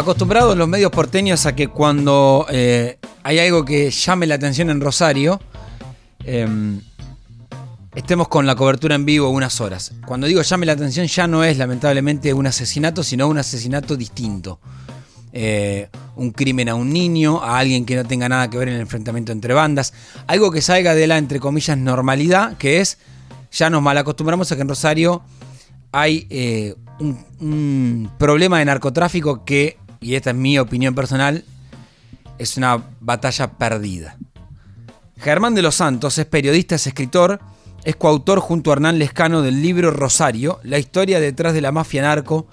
[0.00, 4.80] acostumbrados los medios porteños a que cuando eh, hay algo que llame la atención en
[4.80, 5.40] Rosario,
[6.24, 6.80] em,
[7.94, 9.92] estemos con la cobertura en vivo unas horas.
[10.06, 14.58] Cuando digo llame la atención ya no es lamentablemente un asesinato, sino un asesinato distinto.
[15.32, 18.74] Eh, un crimen a un niño, a alguien que no tenga nada que ver en
[18.74, 19.92] el enfrentamiento entre bandas,
[20.26, 22.98] algo que salga de la, entre comillas, normalidad, que es,
[23.52, 25.22] ya nos mal acostumbramos a que en Rosario
[25.92, 31.44] hay eh, un, problema de narcotráfico que, y esta es mi opinión personal,
[32.38, 34.16] es una batalla perdida.
[35.18, 37.40] Germán de los Santos es periodista, es escritor,
[37.84, 42.02] es coautor junto a Hernán Lescano del libro Rosario, la historia detrás de la mafia
[42.02, 42.46] narco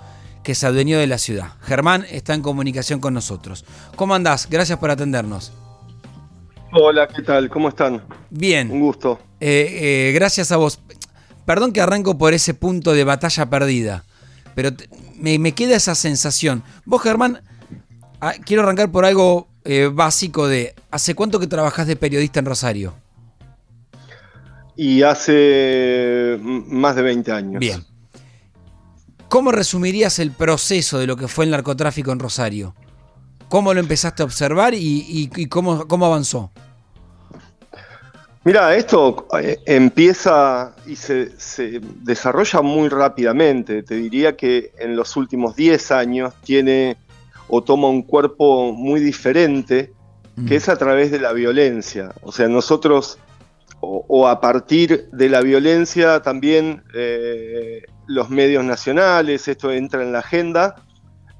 [0.44, 1.54] que se adueñó de la ciudad.
[1.62, 3.66] Germán está en comunicación con nosotros.
[3.96, 4.48] ¿Cómo andás?
[4.50, 5.52] Gracias por atendernos.
[6.74, 7.50] Hola, ¿qué tal?
[7.50, 8.02] ¿Cómo están?
[8.30, 8.72] Bien.
[8.72, 9.20] Un gusto.
[9.40, 10.80] Eh, eh, gracias a vos.
[11.46, 14.04] Perdón que arranco por ese punto de batalla perdida,
[14.58, 14.72] pero
[15.20, 16.64] me, queda esa sensación.
[16.84, 17.44] Vos, Germán,
[18.20, 22.48] ah, quiero arrancar por algo eh, básico de, ¿hace cuánto que trabajás de periodista en
[22.48, 22.96] Rosario?
[24.76, 27.60] Y hace más de 20 años.
[27.60, 27.86] Bien.
[29.30, 32.74] ¿Cómo resumirías el proceso de lo que fue el narcotráfico en Rosario?
[33.50, 36.52] ¿Cómo lo empezaste a observar y, cómo, cómo avanzó?
[38.48, 41.32] Mira, esto eh, empieza y se,
[42.02, 43.84] desarrolla muy rápidamente.
[43.84, 46.96] Te diría que en los últimos 10 años tiene
[47.50, 49.92] o toma un cuerpo muy diferente,
[50.48, 52.14] que es a través de la violencia.
[52.22, 53.20] O sea, nosotros,
[53.82, 60.20] o, a partir de la violencia, también eh, los medios nacionales, esto entra en la
[60.20, 60.76] agenda,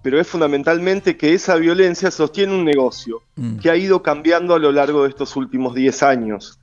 [0.04, 3.60] pero es fundamentalmente que esa violencia sostiene un negocio mm.
[3.60, 6.60] que ha ido cambiando a lo largo de estos últimos 10 años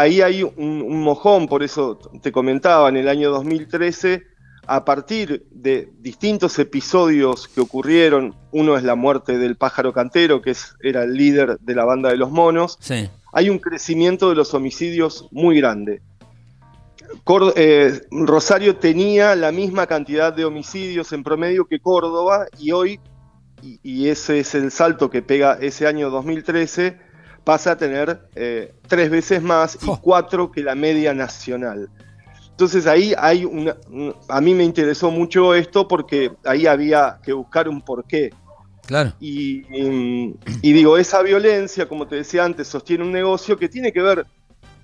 [0.00, 4.22] ahí hay un, mojón, por eso te comentaba, en el año 2013,
[4.66, 10.54] a partir de distintos episodios que ocurrieron, uno es la muerte del pájaro cantero, que
[10.82, 12.78] era el líder de la banda de los monos,
[13.32, 16.02] hay un crecimiento de los homicidios muy grande.
[17.56, 23.00] Eh, Rosario tenía la misma cantidad de homicidios en promedio que Córdoba y hoy,
[23.62, 27.09] y ese es el salto que pega ese año 2013,
[27.50, 31.90] pasa a tener eh, tres veces más y cuatro que la media nacional.
[32.48, 33.76] Entonces ahí hay una,
[34.28, 38.30] a mí me interesó mucho esto porque ahí había que buscar un porqué.
[38.86, 39.14] Claro.
[39.18, 39.62] Y,
[40.62, 44.26] digo, esa violencia, como te decía antes, sostiene un negocio que tiene que ver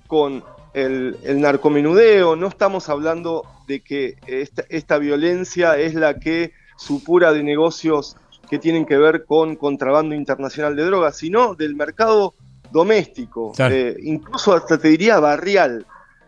[0.08, 0.42] con
[0.74, 2.34] el, narcomenudeo.
[2.34, 8.16] No estamos hablando de que esta, esta violencia es la que supura de negocios
[8.50, 12.34] que tienen que ver con contrabando internacional de drogas, sino del mercado
[12.70, 15.86] doméstico, eh, incluso hasta te diría barrial,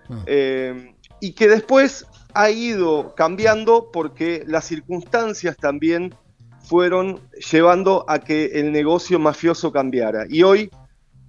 [0.09, 0.23] ah.
[0.27, 6.15] eh, y que después ha ido cambiando porque las circunstancias también
[6.63, 10.27] fueron llevando a que el negocio mafioso cambiara.
[10.29, 10.71] Y hoy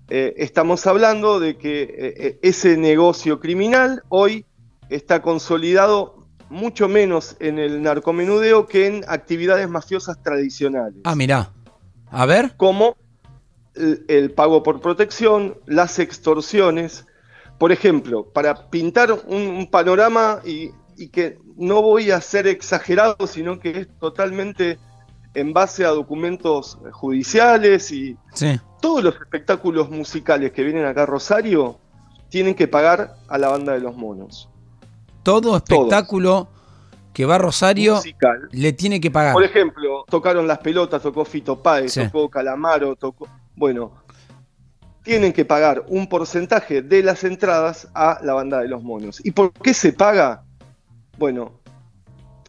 [0.09, 4.45] eh, estamos hablando de que ese negocio criminal hoy
[4.89, 6.19] está consolidado
[6.49, 11.01] mucho menos en el narcomenudeo que en actividades mafiosas tradicionales.
[11.03, 11.51] Ah, mirá.
[12.11, 12.55] A ver.
[12.57, 12.97] Como
[13.75, 17.05] el pago por protección, las extorsiones.
[17.57, 20.71] Por ejemplo, para pintar un, panorama y,
[21.09, 24.79] que no voy a ser exagerado, sino que es totalmente
[25.33, 28.17] en base a documentos judiciales y
[28.81, 31.79] todos los espectáculos musicales que vienen acá a Rosario
[32.29, 34.49] tienen que pagar a la banda de los monos.
[35.23, 36.47] Todo espectáculo
[37.13, 37.99] que va a Rosario
[38.51, 39.33] le tiene que pagar.
[39.33, 43.27] Por ejemplo, tocaron las pelotas, tocó Fito Páez, tocó Calamaro, tocó
[43.59, 43.91] bueno,
[45.03, 49.21] tienen que pagar un porcentaje de las entradas a la banda de los monos.
[49.23, 50.43] ¿Y por qué se paga?
[51.17, 51.59] Bueno,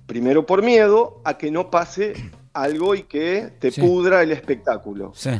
[0.06, 2.15] primero por miedo a que no pase
[2.53, 5.12] algo y que te pudra el espectáculo.
[5.15, 5.31] Sí.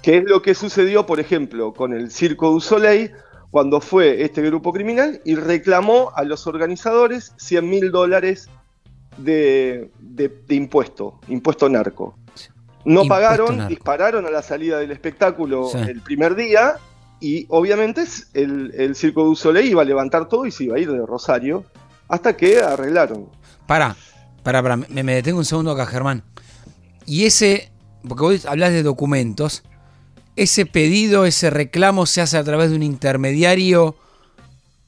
[0.00, 3.12] ¿Qué es lo que sucedió, por ejemplo, con el Circo du Soleil,
[3.50, 8.48] cuando fue este grupo criminal y reclamó a los organizadores 100 mil dólares
[9.16, 9.90] de,
[10.50, 12.16] impuesto, impuesto narco.
[12.86, 16.76] No pagaron, dispararon a la salida del espectáculo el primer día
[17.20, 18.04] y obviamente
[18.34, 21.04] el, el Circo du Soleil iba a levantar todo y se iba a ir de
[21.04, 21.64] Rosario
[22.08, 23.28] hasta que arreglaron.
[23.66, 23.96] Para,
[24.42, 26.22] para, para, me, detengo un segundo acá, Germán.
[27.04, 27.70] Y ese,
[28.06, 29.64] porque vos hablas de documentos,
[30.36, 33.96] ese pedido, ese reclamo se hace a través de un intermediario.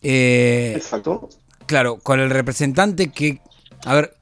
[0.02, 1.28] Eh, Exacto.
[1.66, 3.40] Claro, con el representante que.
[3.84, 4.16] A ver,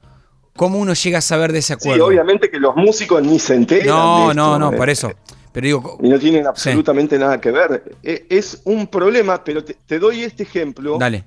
[0.57, 1.95] ¿Cómo uno llega a saber de ese acuerdo?
[1.95, 3.87] Sí, obviamente que los músicos ni se enteran.
[3.87, 5.11] No, no, no, por eso.
[5.53, 7.95] Pero digo, y no tienen absolutamente nada que ver.
[8.03, 10.97] E, es un problema, pero te, doy este ejemplo.
[10.97, 11.23] Dale.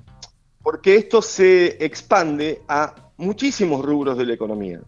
[0.62, 4.80] Porque esto se expande a muchísimos rubros de la economía.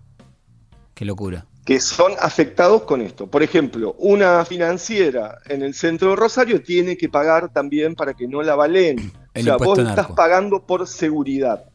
[0.94, 1.46] Qué locura.
[1.64, 3.28] que son afectados con esto.
[3.28, 8.26] Por ejemplo, una financiera en el centro de Rosario tiene que pagar también para que
[8.26, 9.12] no la valen.
[9.34, 11.71] o sea, vos estás pagando por seguridad.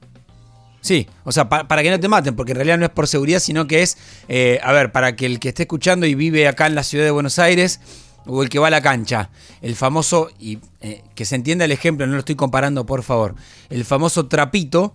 [0.88, 3.40] Sí, o sea, para que no te maten, porque en realidad no es por seguridad,
[3.40, 3.98] sino que es,
[4.30, 7.04] eh, a ver, para que el que esté escuchando y vive acá en la ciudad
[7.04, 7.82] de Buenos Aires,
[8.26, 9.30] o el que va a la cancha,
[9.62, 13.36] el famoso, y eh, que se entienda el ejemplo, no lo estoy comparando, por favor,
[13.70, 14.94] el famoso trapito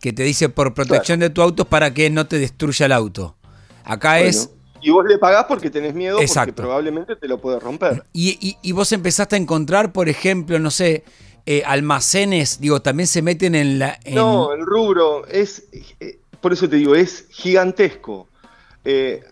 [0.00, 3.36] que te dice por protección de tu auto para que no te destruya el auto.
[3.84, 4.50] Acá es...
[4.80, 8.04] Y vos le pagás porque tenés miedo porque probablemente te lo puede romper.
[8.12, 11.04] Y, vos empezaste a encontrar, por ejemplo, no sé,
[11.50, 13.98] eh, almacenes, digo, también se meten en la...
[14.12, 15.66] No, el rubro es,
[15.98, 18.28] eh, por eso te digo, es gigantesco.
[18.84, 19.22] Eh,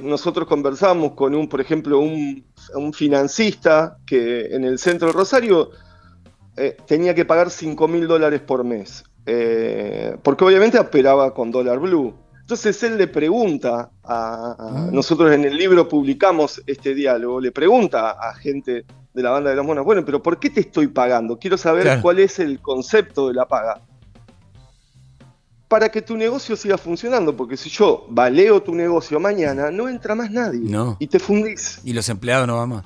[0.00, 5.72] nosotros conversamos con un, por ejemplo, un, un financista que en el centro de Rosario
[6.86, 9.02] tenía que pagar 5 mil dólares por mes,
[10.22, 12.14] porque obviamente operaba con dólar blue.
[12.46, 14.88] Entonces él le pregunta a, ah.
[14.92, 19.56] nosotros en el libro publicamos este diálogo, le pregunta a gente de la banda de
[19.56, 21.40] las monas, bueno, pero ¿por qué te estoy pagando?
[21.40, 23.80] Quiero saber cuál es el concepto de la paga.
[25.66, 30.14] Para que tu negocio siga funcionando, porque si yo valeo tu negocio mañana, no entra
[30.14, 30.70] más nadie.
[30.70, 30.96] No.
[31.00, 31.80] Y te fundís.
[31.82, 32.84] Y los empleados no van más.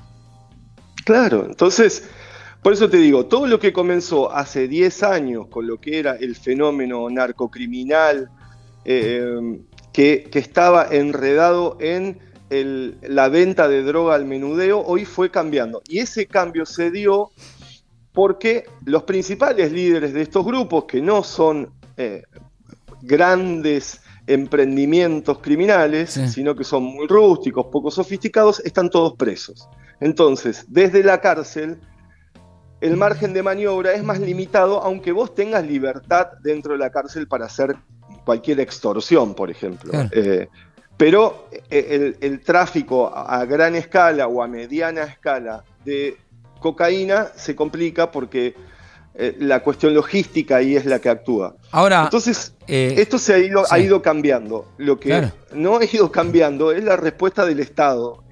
[1.05, 2.09] Claro, entonces,
[2.63, 6.15] por eso te digo, todo lo que comenzó hace 10 años con lo que era
[6.15, 8.31] el fenómeno narcocriminal,
[8.85, 9.61] eh,
[9.93, 12.19] que, estaba enredado en
[13.01, 15.81] la venta de droga al menudeo, hoy fue cambiando.
[15.87, 17.31] Y ese cambio se dio
[18.11, 22.23] porque los principales líderes de estos grupos, que no son eh,
[23.01, 29.67] grandes emprendimientos criminales, sino que son muy rústicos, poco sofisticados, están todos presos.
[29.99, 31.79] Entonces, desde la cárcel,
[32.81, 37.27] el margen de maniobra es más limitado, aunque vos tengas libertad dentro de la cárcel
[37.27, 37.75] para hacer
[38.25, 39.91] cualquier extorsión, por ejemplo.
[40.11, 40.47] Eh,
[40.97, 46.17] pero eh, el, tráfico a gran escala o a mediana escala de
[46.59, 48.53] cocaína se complica porque
[49.15, 51.55] eh, la cuestión logística ahí es la que actúa.
[51.71, 54.67] Ahora, entonces esto se ha ido, ha ido cambiando.
[54.77, 58.23] Lo que no ha ido cambiando es la respuesta del Estado.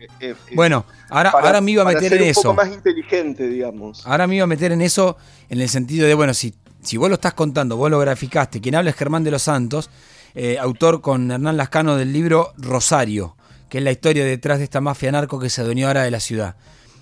[0.53, 2.51] bueno, ahora, ahora me iba a meter en eso.
[2.51, 4.05] Un poco más inteligente, digamos.
[4.05, 5.17] Ahora me iba a meter en eso
[5.49, 8.75] en el sentido de, bueno, si si vos lo estás contando, vos lo graficaste, quien
[8.75, 9.89] habla es Germán de los Santos,
[10.35, 13.35] eh, autor con Hernán Lascano del libro Rosario,
[13.67, 16.19] que es la historia detrás de esta mafia narco que se adueñó ahora de la
[16.19, 16.55] ciudad.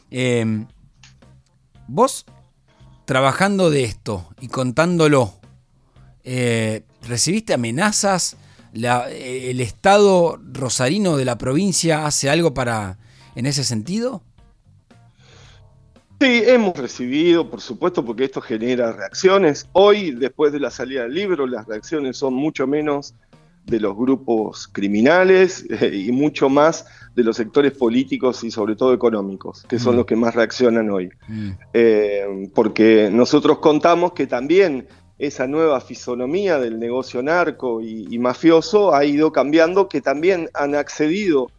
[0.10, 0.68] Em,
[1.88, 2.26] vos,
[3.06, 5.34] trabajando de esto y contándolo,
[6.24, 8.38] eh, ¿recibiste amenazas?
[8.74, 12.98] Eh, ¿El Estado rosarino de la provincia hace algo para
[13.36, 14.24] en ese sentido?
[16.19, 19.69] Sí, hemos recibido, por supuesto, porque esto genera reacciones.
[19.74, 23.14] Hoy, después de la salida del libro, las reacciones son mucho menos
[23.66, 26.86] de los grupos criminales eh, y mucho más
[27.16, 29.98] de los sectores políticos y sobre todo económicos, que son mm.
[29.98, 31.10] los que más reaccionan hoy.
[31.28, 31.50] Mm.
[31.74, 34.88] Eh, porque nosotros contamos que también
[35.19, 41.52] esa nueva fisonomía del negocio narco y mafioso ha ido cambiando, que también han accedido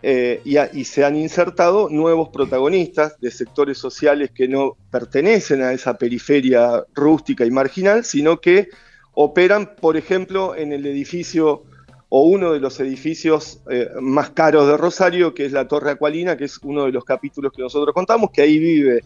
[0.00, 5.98] eh, y, se han insertado nuevos protagonistas de sectores sociales que no pertenecen a esa
[5.98, 8.68] periferia rústica y marginal, sino que
[9.14, 11.64] operan, por ejemplo, en el edificio
[12.10, 16.36] o uno de los edificios eh, más caros de Rosario, que es la Torre Acualina,
[16.36, 19.02] que es uno de los capítulos que nosotros contamos, que ahí vive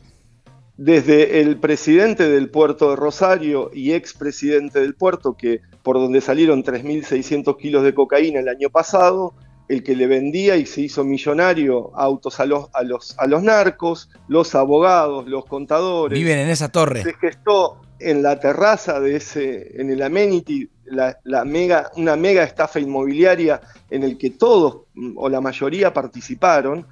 [0.76, 6.62] desde el presidente del puerto de Rosario y expresidente del puerto, que por donde salieron
[6.62, 9.34] 3.600 kilos de cocaína el año pasado,
[9.72, 13.42] el que le vendía y se hizo millonario autos a los, a los, a los
[13.42, 16.18] narcos, los abogados, los contadores.
[16.18, 17.02] Viven en esa torre.
[17.02, 22.80] Se gestó en la terraza de ese, en el amenity, la, mega, una mega estafa
[22.80, 24.82] inmobiliaria en el que todos
[25.16, 26.86] o la mayoría participaron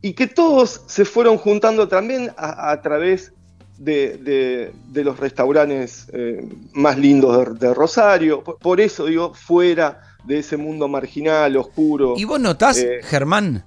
[0.00, 3.34] y que todos se fueron juntando también a, través
[3.76, 8.42] de, los restaurantes eh, más lindos de, Rosario.
[8.42, 12.14] por, eso digo, fuera de ese mundo marginal, oscuro.
[12.16, 13.64] ¿Y vos notás, eh, Germán,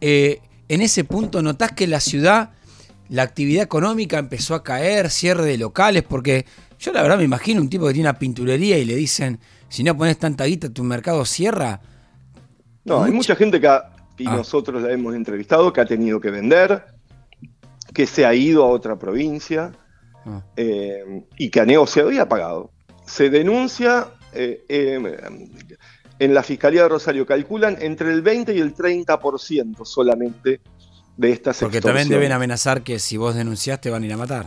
[0.00, 2.50] eh, en ese punto notás que la ciudad,
[3.08, 6.04] la actividad económica empezó a caer, cierre de locales?
[6.04, 6.46] Porque
[6.78, 9.82] yo la verdad me imagino un tipo que tiene una pinturería y le dicen, si
[9.82, 11.80] no pones tanta guita, tu mercado cierra.
[12.84, 13.66] No, hay mucha gente que,
[14.18, 14.36] y ah.
[14.36, 16.84] nosotros la hemos entrevistado, que ha tenido que vender,
[17.92, 19.72] que se ha ido a otra provincia
[20.26, 20.42] ah.
[20.56, 22.70] eh, y que ha negociado y ha pagado.
[23.04, 24.12] Se denuncia
[26.18, 30.60] en la Fiscalía de Rosario calculan entre el 20 y el 30% solamente
[31.16, 34.46] de estas Porque también deben amenazar que si vos denunciaste van a ir a matar.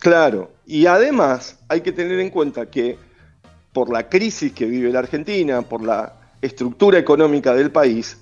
[0.00, 2.96] Claro, y además hay que tener en cuenta que
[3.72, 8.18] por la crisis que vive la Argentina, por la estructura económica del país,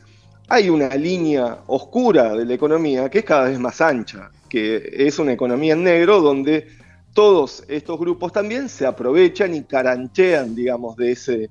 [0.48, 5.18] hay una línea oscura de la economía que es cada vez más ancha, que es
[5.18, 6.66] una economía en negro donde
[7.14, 11.50] todos estos grupos también se aprovechan y caranchean, digamos, de, ese,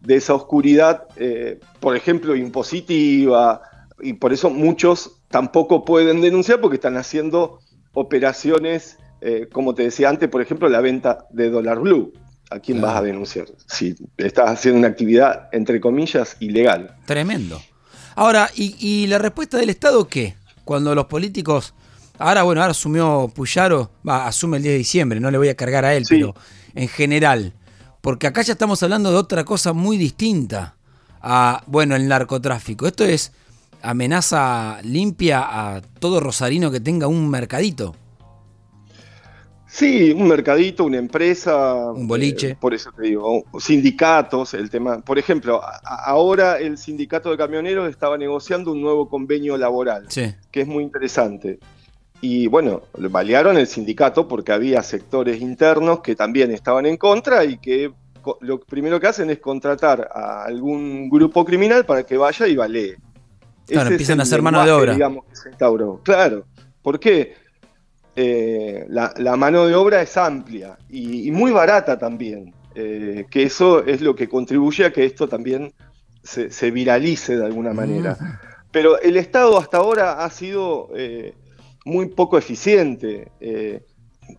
[0.00, 3.62] de esa oscuridad, eh, por ejemplo, impositiva,
[4.00, 7.60] y por eso muchos tampoco pueden denunciar porque están haciendo
[7.92, 12.12] operaciones, eh, como te decía antes, por ejemplo, la venta de dólar blue.
[12.48, 13.46] ¿A quién vas a denunciar?
[13.66, 16.94] Si estás haciendo una actividad, entre comillas, ilegal.
[17.04, 17.60] Tremendo.
[18.14, 20.36] Ahora, ¿y, la respuesta del Estado qué?
[20.64, 21.74] Cuando los políticos.
[22.18, 25.56] Ahora, bueno, ahora asumió Puyaro, va, asume el 10 de diciembre, no le voy a
[25.56, 26.34] cargar a él, pero
[26.74, 27.52] en general.
[28.06, 30.76] Porque acá ya estamos hablando de otra cosa muy distinta
[31.20, 32.86] a, bueno, el narcotráfico.
[32.86, 33.32] Esto es
[33.82, 37.96] amenaza limpia a todo rosarino que tenga un mercadito.
[39.66, 41.74] Sí, un mercadito, una empresa.
[41.90, 42.50] Un boliche.
[42.50, 45.00] Eh, por eso te digo, sindicatos, el tema.
[45.00, 50.06] Por ejemplo, ahora el sindicato de camioneros estaba negociando un nuevo convenio laboral,
[50.52, 51.58] que es muy interesante.
[52.20, 57.58] Y bueno, balearon el sindicato porque había sectores internos que también estaban en contra y
[57.58, 57.92] que
[58.40, 62.96] lo primero que hacen es contratar a algún grupo criminal para que vaya y balee.
[63.66, 64.96] Claro, empiezan a hacer mano de obra.
[66.02, 66.44] Claro,
[66.82, 67.34] ¿por qué?
[68.18, 74.00] Eh, la, mano de obra es amplia y, muy barata también, eh, que eso es
[74.00, 75.72] lo que contribuye a que esto también
[76.22, 78.16] se, viralice de alguna manera.
[78.18, 78.24] Mm.
[78.70, 81.34] Pero el Estado hasta ahora ha sido eh,
[81.86, 83.32] muy poco eficiente.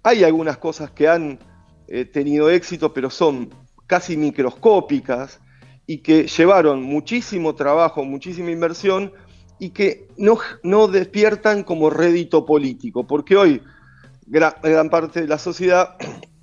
[0.04, 1.40] hay algunas cosas que han
[2.14, 3.50] tenido éxito, pero son
[3.88, 5.40] casi microscópicas
[5.88, 9.14] y que llevaron muchísimo trabajo, muchísima inversión
[9.58, 13.64] y que no, no despiertan como rédito político, porque hoy
[14.28, 15.96] gran, parte de la sociedad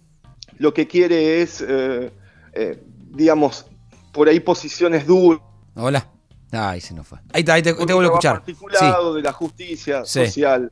[0.58, 2.10] lo que quiere es, eh,
[2.54, 3.66] eh, digamos,
[4.12, 5.40] por ahí posiciones duras.
[5.74, 6.10] Hola.
[6.52, 7.18] Ahí se nos fue.
[7.32, 8.36] Ahí, está, ahí te, vuelvo a escuchar.
[8.36, 10.70] Articulado de la justicia social,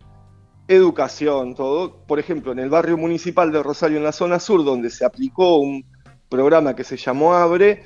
[0.68, 1.96] educación, todo.
[2.06, 5.56] Por ejemplo, en el barrio municipal de Rosario, en la zona sur, donde se aplicó
[5.56, 5.84] un
[6.28, 7.82] programa que se llamó Abre,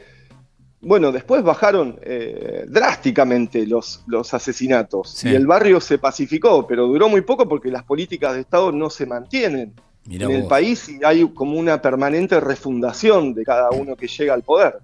[0.81, 7.09] bueno, después bajaron eh, drásticamente los, los asesinatos y el barrio se pacificó, pero duró
[7.09, 9.75] muy poco porque las políticas de Estado no se mantienen
[10.09, 14.43] en el país y hay como una permanente refundación de cada uno que llega al
[14.43, 14.79] poder.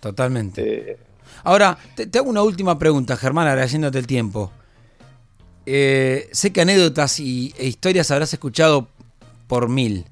[0.00, 0.90] Totalmente.
[0.92, 0.96] Eh,
[1.46, 4.50] Ahora, te, hago una última pregunta, Germán, agradeciéndote el tiempo.
[5.66, 8.88] Eh, sé que anécdotas y, e historias habrás escuchado
[9.48, 10.06] por mil.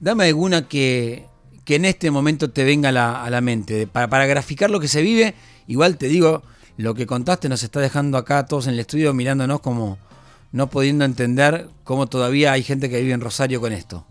[0.00, 1.24] Dame alguna que,
[1.64, 3.86] que en este momento te venga a la, mente.
[3.86, 5.34] Para, graficar lo que se vive,
[5.66, 6.42] igual te digo,
[6.76, 9.98] lo que contaste nos está dejando acá todos en el estudio mirándonos como
[10.50, 14.06] no pudiendo entender cómo todavía hay gente que vive en Rosario con esto.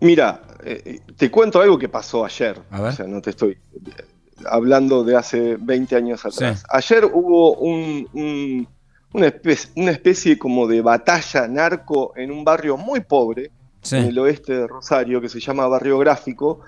[0.00, 2.60] Mira, eh, te cuento algo que pasó ayer.
[2.70, 4.04] O sea, no te estoy eh,
[4.48, 6.64] hablando de hace 20 años atrás.
[6.68, 13.50] Ayer hubo una, especie, una especie como de batalla narco en un barrio muy pobre
[13.90, 16.60] en el oeste de Rosario, que se llama Barrio Gráfico,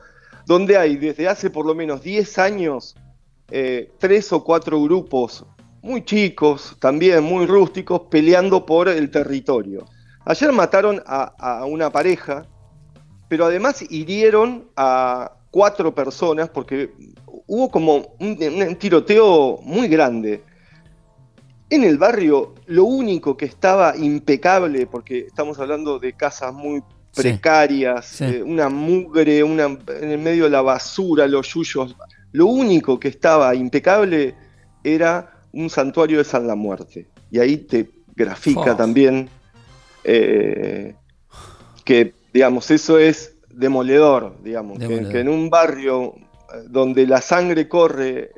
[0.47, 2.97] donde hay desde hace por lo menos 10 años
[3.50, 5.45] eh, tres o cuatro grupos
[5.83, 9.85] muy chicos, también muy rústicos, peleando por el territorio.
[10.25, 12.47] Ayer mataron a, una pareja,
[13.28, 16.90] pero además hirieron a cuatro personas porque
[17.47, 20.43] hubo como un, tiroteo muy grande.
[21.71, 26.83] En el barrio lo único que estaba impecable, porque estamos hablando de casas muy
[27.15, 31.97] precarias, eh, una mugre, una, en el medio de la basura, los yuyos.
[32.33, 34.35] Lo único que estaba impecable
[34.83, 37.07] era un santuario de San la Muerte.
[37.31, 39.29] Y ahí te grafica también
[40.03, 40.95] eh,
[41.85, 46.15] que, digamos, eso es demoledor, digamos, Que, en un barrio
[46.69, 48.31] donde la sangre corre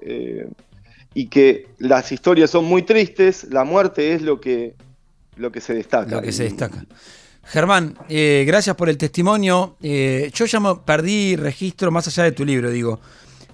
[1.15, 4.75] y que las historias son muy tristes, la muerte es lo que,
[5.37, 6.17] lo que se destaca.
[6.17, 6.85] Lo que se destaca.
[7.45, 9.77] Germán, eh, gracias por el testimonio.
[9.81, 13.01] Eh, yo ya perdí registro, más allá de tu libro, digo.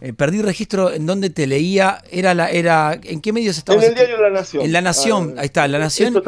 [0.00, 3.84] Eh, perdí registro en donde te leía, era la, era, ¿en qué medios estabas?
[3.84, 4.64] En el diario La Nación.
[4.64, 6.20] En La Nación, ah, ahí está, La Nación.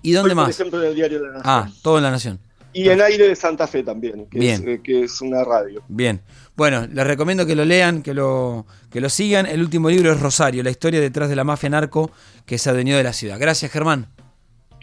[0.00, 0.46] ¿Y dónde más?
[0.46, 1.42] Por ejemplo, en el diario La Nación.
[1.44, 2.40] Ah, todo en La Nación.
[2.72, 5.82] Y en Aire de Santa Fe también, que, Es, que es una radio.
[5.88, 6.20] Bien.
[6.56, 9.46] Bueno, les recomiendo que lo lean, que lo, que lo sigan.
[9.46, 12.10] El último libro es Rosario, la historia detrás de la mafia narco
[12.46, 13.38] que se adueñó de la ciudad.
[13.38, 14.08] Gracias, Germán.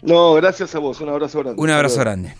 [0.02, 1.00] No, gracias a vos.
[1.00, 1.60] Un abrazo grande.
[1.60, 2.34] Un abrazo grande.